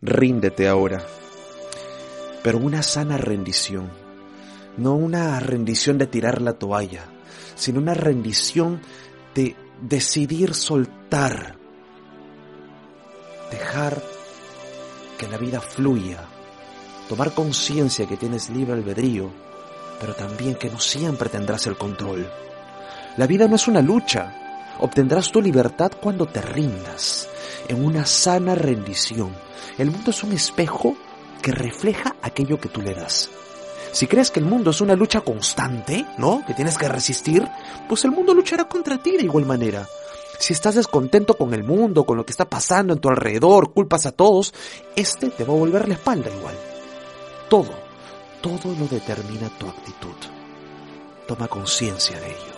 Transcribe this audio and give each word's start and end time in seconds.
Ríndete 0.00 0.68
ahora 0.68 1.04
pero 2.42 2.58
una 2.58 2.82
sana 2.82 3.16
rendición. 3.16 3.90
No 4.76 4.94
una 4.94 5.40
rendición 5.40 5.98
de 5.98 6.06
tirar 6.06 6.40
la 6.40 6.54
toalla, 6.54 7.04
sino 7.54 7.80
una 7.80 7.94
rendición 7.94 8.80
de 9.34 9.56
decidir 9.82 10.54
soltar, 10.54 11.56
dejar 13.50 14.00
que 15.18 15.26
la 15.26 15.36
vida 15.36 15.60
fluya, 15.60 16.24
tomar 17.08 17.34
conciencia 17.34 18.06
que 18.06 18.16
tienes 18.16 18.50
libre 18.50 18.74
albedrío, 18.74 19.30
pero 20.00 20.14
también 20.14 20.54
que 20.54 20.70
no 20.70 20.78
siempre 20.78 21.28
tendrás 21.28 21.66
el 21.66 21.76
control. 21.76 22.30
La 23.16 23.26
vida 23.26 23.48
no 23.48 23.56
es 23.56 23.66
una 23.66 23.82
lucha, 23.82 24.76
obtendrás 24.78 25.32
tu 25.32 25.42
libertad 25.42 25.90
cuando 26.00 26.26
te 26.26 26.40
rindas, 26.40 27.28
en 27.68 27.84
una 27.84 28.06
sana 28.06 28.54
rendición. 28.54 29.34
El 29.76 29.90
mundo 29.90 30.10
es 30.10 30.22
un 30.22 30.32
espejo 30.32 30.96
que 31.42 31.52
refleja 31.52 32.16
aquello 32.22 32.60
que 32.60 32.68
tú 32.68 32.82
le 32.82 32.94
das. 32.94 33.30
Si 33.92 34.06
crees 34.06 34.30
que 34.30 34.40
el 34.40 34.46
mundo 34.46 34.70
es 34.70 34.80
una 34.80 34.94
lucha 34.94 35.22
constante, 35.22 36.04
¿no? 36.18 36.44
Que 36.46 36.54
tienes 36.54 36.76
que 36.76 36.88
resistir, 36.88 37.46
pues 37.88 38.04
el 38.04 38.10
mundo 38.10 38.34
luchará 38.34 38.68
contra 38.68 38.98
ti 38.98 39.16
de 39.16 39.24
igual 39.24 39.46
manera. 39.46 39.86
Si 40.38 40.52
estás 40.52 40.76
descontento 40.76 41.36
con 41.36 41.52
el 41.52 41.64
mundo, 41.64 42.04
con 42.04 42.16
lo 42.16 42.24
que 42.24 42.30
está 42.30 42.44
pasando 42.44 42.92
en 42.92 43.00
tu 43.00 43.08
alrededor, 43.08 43.72
culpas 43.72 44.06
a 44.06 44.12
todos, 44.12 44.54
este 44.94 45.30
te 45.30 45.44
va 45.44 45.52
a 45.52 45.56
volver 45.56 45.88
la 45.88 45.94
espalda 45.94 46.30
igual. 46.30 46.54
Todo, 47.48 47.70
todo 48.40 48.74
lo 48.78 48.86
determina 48.86 49.48
tu 49.58 49.66
actitud. 49.66 50.14
Toma 51.26 51.48
conciencia 51.48 52.20
de 52.20 52.26
ello. 52.26 52.57